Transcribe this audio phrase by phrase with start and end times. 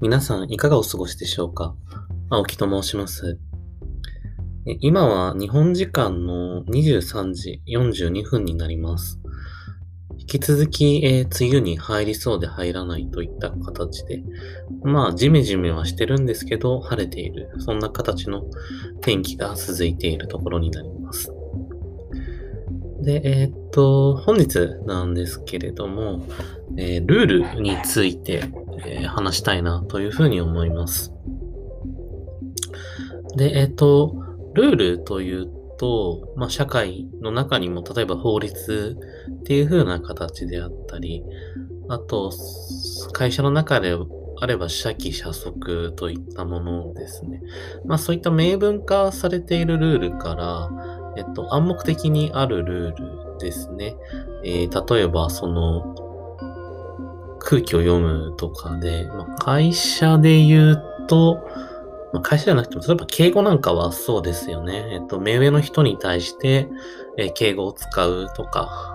[0.00, 1.74] 皆さんいかがお過ごしでしょうか？
[2.30, 3.36] 青木と申します。
[4.78, 9.18] 今は日本時間の23時42分になります。
[10.16, 14.22] 引き続き、えー、梅雨に入りそうで入らないといった形で、
[14.84, 17.50] まあ、ジメジメはしてるんですけど、晴れている。
[17.58, 18.44] そんな形の
[19.00, 21.32] 天気が続いているところになります。
[23.02, 26.24] で、えー、っと、本日なんですけれども、
[26.76, 28.44] えー、ルールについて、
[28.86, 31.12] えー、話したいなというふうに思います。
[33.36, 34.14] で、えっと、
[34.54, 38.98] ルールというと、まあ、社会の中にも、例えば法律
[39.40, 41.24] っていう風な形であったり、
[41.88, 42.32] あと、
[43.12, 43.96] 会社の中で
[44.40, 47.40] あれば、社規社則といったものですね。
[47.86, 50.70] まあ、そういった明文化されているルールから、
[51.16, 52.96] えっと、暗黙的にあるルー
[53.32, 53.96] ルですね。
[54.44, 56.07] えー、例えば、その、
[57.48, 61.48] 空気を読むとかで、まあ、会社で言うと、
[62.12, 64.86] まあ、会社じゃなくても、例えば敬語なんかはそうですよね。
[64.92, 66.68] えっと、目上の人に対して、
[67.16, 68.94] え、敬語を使うとか、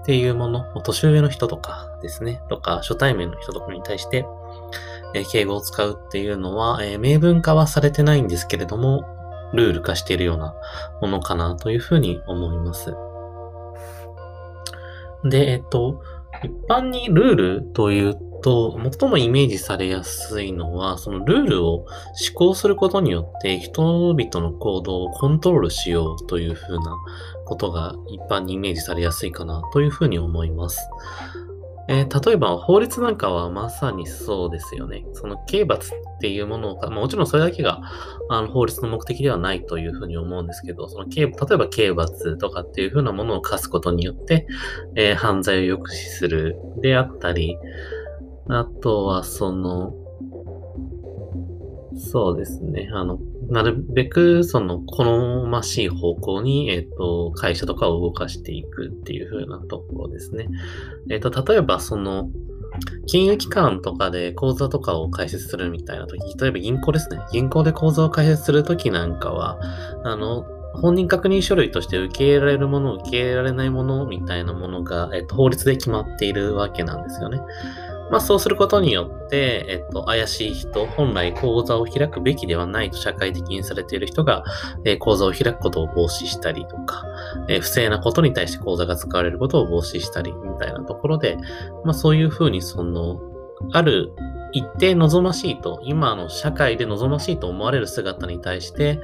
[0.00, 4.26] っていうもの、年上の人とかですね、とか、初対面の人とかに対して、
[5.12, 9.04] え、敬語を使うっていうのは、え、明文化はされてないんですけれども、
[9.52, 10.54] ルール化しているような
[11.02, 12.96] ものかなというふうに思います。
[15.22, 16.00] で、えっと、
[16.44, 26.96] 一般にルールというと、最もイメージされやすいのは、そのルールを施行することによって人々の行動をコントロールしようというふうな
[27.46, 30.78] ことが一般にイメージされやすいかなというふうに思います。
[31.88, 35.04] えー、例えば法律なんかはまさにそうですよね。
[35.12, 37.82] その刑罰っていうものを、もちろんそれだけが
[38.30, 44.46] あの法律の目的ではないというふうに思うんですけど、その刑、例えば刑罰とかっていうふうなものを課すことによって、
[44.94, 47.58] えー、犯罪を抑止するであったり、
[48.48, 49.94] あとはその、
[51.96, 52.90] そうですね。
[52.92, 53.18] あの、
[53.48, 55.04] なるべく、その、好
[55.46, 60.48] ましい方向に、えっ、ー、と、会社とかを動かしていくっていう風なところですね。
[61.10, 62.30] えっ、ー、と、例えば、その、
[63.06, 67.20] 金融機関とかで口座とかを開設するみたいな時、例えば銀行ですね。
[67.32, 69.58] 銀行で口座を開設するときなんかは、
[70.04, 70.44] あの、
[70.74, 77.40] 本人確認書類として受け入れられるもの、受け入れられないものみたいなものが、えっと、法律で決まっているわけなんですよね。
[78.10, 84.44] まあそうすることによって、えっと、怪しい人、本来講座を開くべきではないと社会的にされている人が、
[84.84, 87.04] えー、講座を開くことを防止したりとか、
[87.48, 91.38] えー、不正なことに対して講座が使われることを防止したりみたいなところで、
[91.84, 93.20] まあそういうふうにその、
[93.72, 94.12] ある
[94.52, 99.00] 一定望ましいと、今の社会で望ましいと思われる姿に対して、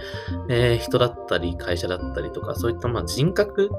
[0.49, 3.71] えー、人だったり会社だったりとか、そういったまあ人格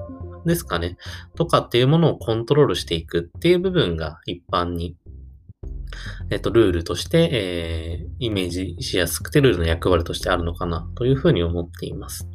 [0.45, 0.97] ですかね、
[1.35, 4.95] とかっていうものをコントロールしていくっていう部分が一般に
[6.29, 12.27] えっと、ルールとして、えー、イメージしやすくて、ルールの役割としてあるのかな、というふうに思っています。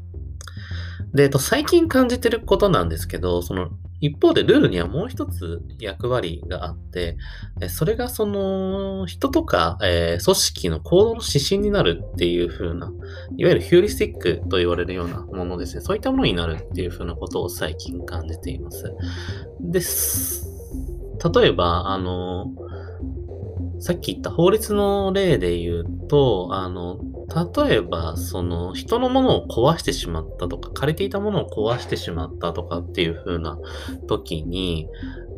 [1.14, 7.16] で、えっと、最近感じてることなんですけど、その、一方でルールにはもう一つ役割があって、
[7.68, 12.92] それがその人とか、えー、組織の行動の指針になるっていう風な、
[13.36, 15.80] いわゆるヒューリスティックと言われるようなものですね。
[15.80, 18.92] そういったものになるっていう風なことを最近感じています。
[19.60, 20.46] です。
[21.34, 22.52] 例えば、あの、
[23.78, 26.98] さっき言った法律の例で言うと、あの、
[27.66, 33.58] 例えば、その、人のものを壊してしまったとか、借りていたものを壊してしまったとかっていう風な
[34.08, 34.88] 時に、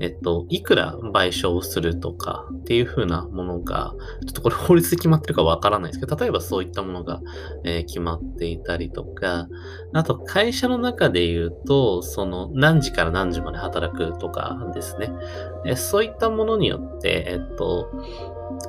[0.00, 3.94] えっと、いくら賠償をするとかっていう風なものが、
[4.26, 7.20] ちょっとこれ法律で決まってるかわからないですけど、例えばそういったものが、
[7.64, 9.48] えー、決まっていたりとか、
[9.92, 15.10] あと会社の中で言うと、その何時から何時まで働くとかですね。
[15.64, 17.90] えー、そういったものによって、えっと、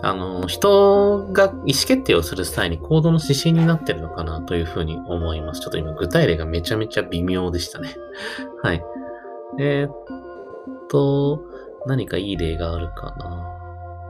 [0.02, 5.62] あの、人が意思決定をする際に行動の指針になってるのかなというふうに思います。
[5.62, 7.96] ちょっと今具体例がめちゃめちゃ微妙でしたね。
[8.62, 8.84] はい。
[9.58, 10.06] えー、っ
[10.90, 11.44] と、
[11.86, 13.60] 何かいい例があるかな。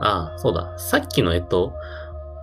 [0.00, 0.76] ああ、そうだ。
[0.78, 1.72] さっきの、えっと、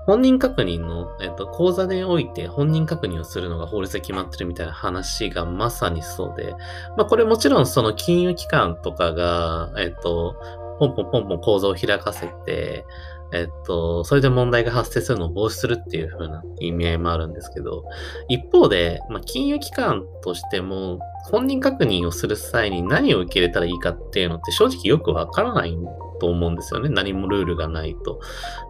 [0.06, 6.56] 本人確認の、えっと、講座でおいて本人確認をするのが法律で決まってるみたいな話がまさにそうで、
[6.96, 10.36] まあこれもちろんその金融機関とかが、えっと、
[10.80, 12.86] ポンポンポンポン講座を開かせて、
[13.34, 17.84] えっと、それで問題が発生するのを防止するっていう風な意味合いもあるんですけど、
[18.30, 25.78] 一方で、まあ、金融機関としても、本人確認をする際に何を受け入れたらいいかっていうのって正直よくわからない
[26.20, 26.90] と思うんですよね。
[26.90, 28.22] 何もルールがないと。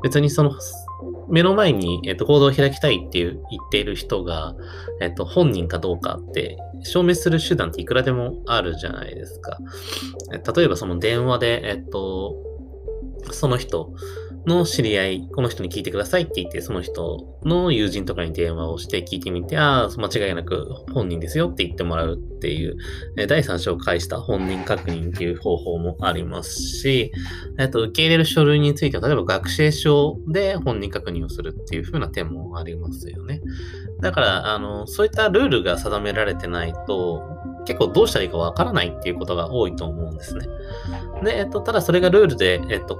[0.03, 0.53] 別にその、
[1.29, 4.55] 目の前に、えっと、行動を開きたいっていう言っている人が、
[5.01, 9.57] えっと、本人かどうかって証明する手段っていくらでもあるじゃないですか。
[10.31, 12.35] 例えばその電話で、えっと、
[13.31, 13.93] その人、
[14.47, 22.77] の知り合い、この人に聞いてくださいって言って、その人の友人とかに電話をして聞いてみて、ああ、間違いなく本人ですよって言ってもらうっていう、
[23.17, 27.11] え第三者を介した本人確認っていう方法もありますし、
[27.59, 33.41] えっと、受け入れる書類については、例えば学生証で本人確認をするっていう風な点もありますよね。
[33.99, 37.21] だから、あの、そういったルールが定められてないと、
[37.65, 40.47] 結構どうしたらいいかわからないっていうことが多いと思うんですね。
[41.21, 42.95] で、えっと、ただそれがルールで、えっと、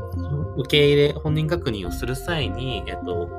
[0.58, 3.30] 受け入れ、本人確認をする際に、えっと、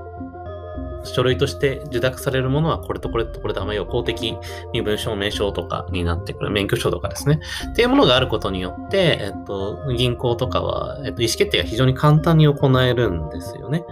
[1.05, 4.37] 書類として受諾されるものはこれとこれとこれとあまり公的
[4.73, 7.41] 身分証明書とかになってくる、免許証とかですね。
[7.71, 13.85] っていうものがあることによって、えっと、銀行とかは、えっと、意思決定が非常に簡単に行えるんですよね。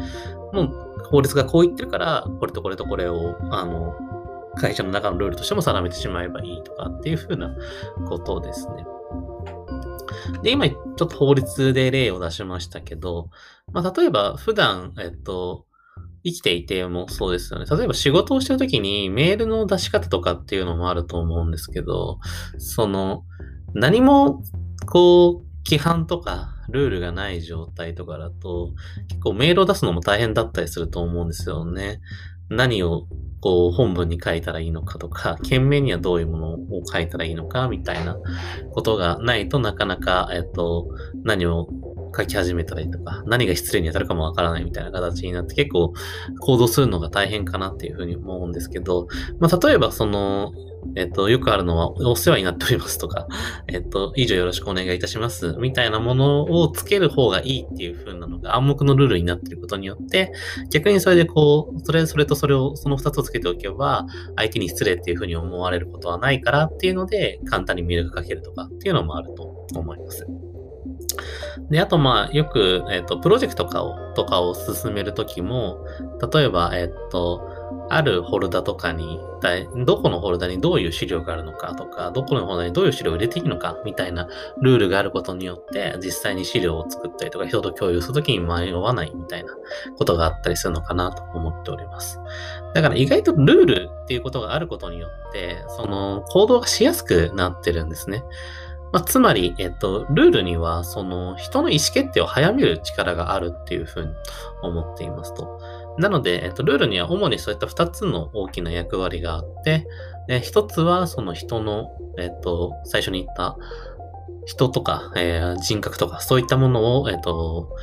[0.52, 3.94] もう法律がこう言ってるから、これとこれとこれを、あの、
[4.56, 7.55] 会社の中のルールとしても定めてしまえばいいとかっていうふうな
[8.08, 8.87] ことですね。
[10.43, 13.31] で、今、ちょっと法律で例を出しましたけど、
[13.73, 15.67] まあ、例えば、普段、えっと、
[16.25, 17.67] 生きていてもそうですよね。
[17.67, 22.19] 例えば仕事をしてるときにメールの出し方とかっていうのもあると思うんですけど、
[22.58, 23.25] その、
[23.75, 24.43] 何も、
[24.87, 28.73] こう、規範とかルールがない状態とかだと、
[29.09, 32.00] 結構メールを出すのも大変だったりすると思うんですよね。
[32.48, 33.06] 何を
[33.40, 38.16] こう本文に書いたらいいのかとか、件名にはどういうものを書いたらいいのかみたいな
[38.72, 40.88] ことがないとなかなか、えっと、
[41.22, 41.69] 何を
[42.16, 45.93] 書き始めたりとか、何が失礼に当たるかもわからないみたいな形になって結構
[46.40, 49.06] 行動するのが大変かなっていうふうに思うんですけど、
[49.38, 50.52] まあ、例えばその、
[50.94, 53.27] えっと、よくあるのは、お世話になっておりますとか、
[53.69, 60.33] えっと、以上よろしくお願いいたします、みたいなものをつける方がいいっていう風なのが暗黙のルールになっていることによって、
[60.71, 64.06] 逆にそれでこう、それ、それとそれを、その二つをつけておけば、
[64.37, 70.27] 相手に失礼っていう風に思われることはないからっていうので、簡単にメールが書けるとかっていうのもあると思います。
[71.71, 75.85] で、あと、まあ、よく、えっ、と、プロジェクトとかを、とかを進めるときも、
[76.33, 77.49] 例えば、えっ、と、
[77.88, 79.21] あるフォルダとかに、
[79.85, 84.29] どこのフォルダにどういう資料があるのかとか、どこのフォルダにどういう資料を入れていいのかみたいな
[84.61, 89.55] ルールがあることによって、実際に資料を作ったりとか、人と共有するときに迷わないみたいな
[89.99, 92.19] ことがあったりするのかなと思っております。
[92.75, 98.25] だから意外とルールっていうことがあることによって、その行動がしやすくなってるんですね。
[98.93, 104.12] まあ、つまり、えっと、ルールには、その、人の意思決定を早める力があるっていうふうに
[104.62, 105.56] 思っていますと。
[105.98, 109.87] なので、えっと、ルールには主にそういった2つの大きな役割があって、
[110.28, 113.56] え1つはその人の、えっと、最初に言った
[114.44, 117.75] 人とか、えー、人格とか、そういったものを、えっと、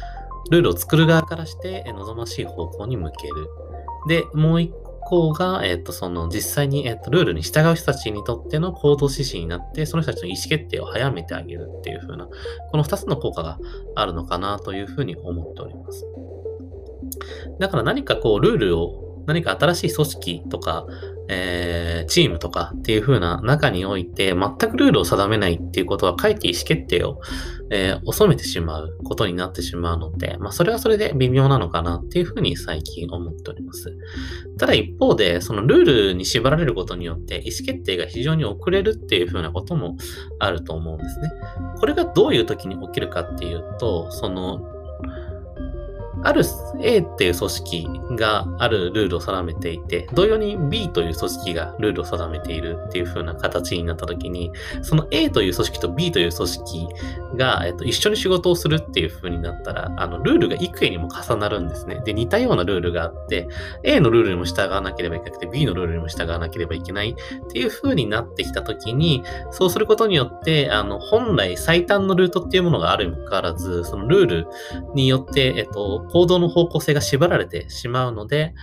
[0.50, 3.48] ルールを作る側からして、望ましい方向に向ける。
[4.08, 12.28] で、もう一個が、えっと、その実際に、えっと、ルールに従う人たちにとっての行動指針になって、その人たちの意思決定を早めてあげるっていう風な、
[12.72, 13.60] この2つの効果が
[13.96, 16.06] あるのかなというふうに思っております。
[17.60, 20.86] だから何かこう、ルールを、何か新しい組織とか、
[21.30, 27.22] えー、チームとかっていう風な中において、全くルールを定めないっていうことは、かえって意思決定を、
[27.72, 33.96] えー、遅めてしまうことになってしまうので、まあ、それはそれで微妙なのかなっていう風に最近思っております。
[34.58, 39.96] ただ一方で、そのルールに縛られることによって、意思決定が非常に遅れるっていう風なことも
[40.40, 41.32] あると思うんですね。
[41.80, 44.62] これがどういう時に起きるかっていうと、その
[46.24, 46.44] ある
[46.82, 54.52] A っていう組織があるルールを定めていて、同様に B という組織がルールを定めているっていう風な形になった時に、
[54.82, 56.88] その A という組織と B という組織
[57.38, 62.02] が、えっと、一緒に仕事をするっていう風になったら、あの、ルールが幾重にも重なるんですね。
[62.06, 63.48] で、似たようなルールがあって、
[63.84, 74.48] A のルールにも従わなければいけなくて、B のルールにも従わなければいけないっていう風になってきた時に、そうすることによって、あの、本来最短のルートっていうものがあるにもかかわらず、そのルール
[74.94, 78.54] によって、えっと、行動の方向性が縛られてしまうので、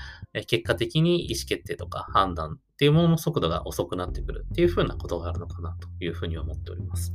[0.46, 7.12] 結果的に意思決定とか判断っていうものの速度が遅くなってくるっていうふうなことがあるのかなというふうに思っております。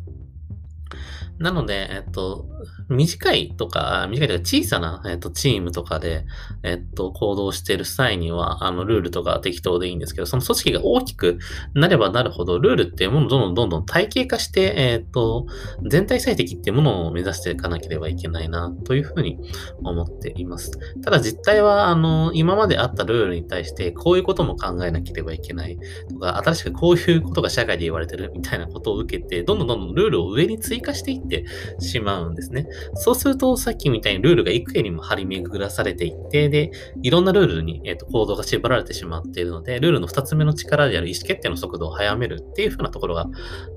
[1.37, 2.45] なので、えっと、
[2.87, 6.25] 短いとか、短いというか小さな、えっと、チームとかで、
[6.63, 11.39] えっと、行動している際には、あの、ルールとか適当でいいんですけど、その組織が大きく
[11.73, 15.47] なればなるほど、ルールっていうものをどんどんどんどん体系化して、えっと、
[15.85, 19.37] 全体最適っていうものを目指していかなければいけないな、というふうに
[19.83, 20.71] 思っています。
[21.01, 25.77] ただ実態は、あの、今まであったルールに対して、こういうことも考えなければいけない
[26.09, 31.45] とか、新しくこういうことが社会で言われてるみたいなことを受けて、どんどんどんどんルールを上につい追加していって
[31.79, 32.67] しまうんですね。
[32.95, 43.27] そうすると、さっきみたいにルールが幾重にも張り巡らされていって、で、いろんなルールに、えーと、行動が縛られてしまっているので、ルールの二つ目の力である意思決定の速度を速めるっていう風なところが、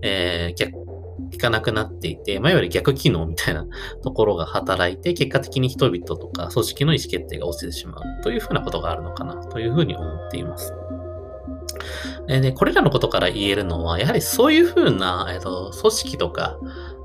[0.03, 3.67] えー、効かなくなっていて、まあ、いわゆる逆機能みたいな
[4.03, 10.73] ところが働いて、結果的に人々とか組織の意思決定が落ちてしまうというふうなことがあるのかなというふうに思っています。
[12.27, 16.59] で、これらのことから言えるのは、やはりそういうふうな、えっと、組織とか、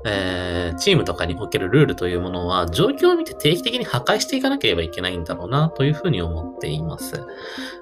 [0.04, 7.26] えー、チームとかにおけるルールというものは、状況を見て定期的に破壊していかなければいけないんだろうな、というふうに思っています。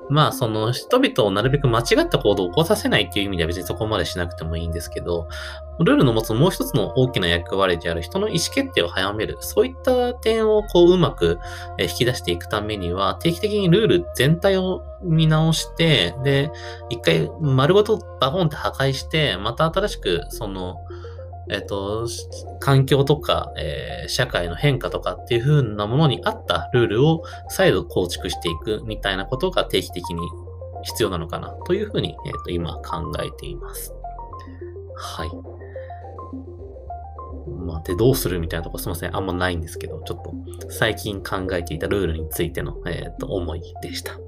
[0.08, 5.26] まあ、その人々をなるべく間違った行動を起こさせないっていう意味では別にそこまでしなくてもいいんですけど、
[5.80, 11.38] ルールの持つもう一つの大きな役割である人の意思決定を早める、そういった点をこううまく
[11.78, 16.50] 引き出していくためには、定期的にルール全体を見直して、で、
[16.90, 20.76] 一回丸ごとバコンって破壊して、また新しくその、
[21.52, 22.08] えっと、
[22.60, 30.20] 環境とか、えー、社会の変化とかっていう風なものに合ったルールを再度構築していくみたいなことが定期的に
[30.82, 33.94] 必要なのかなというふうに、えっと今考えています。
[34.96, 35.30] はい。
[37.46, 39.16] まあ、で、どうするみたいなとこすいません。
[39.16, 44.18] あんまないんですけど、ちょっと最近考えていたルールについての、えっ、と、思いでした。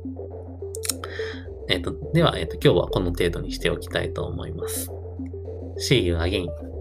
[1.69, 4.91] えっ、と、では、えっ、と、今日はこの程度にしておきたいと思います。
[5.79, 6.74] See you again.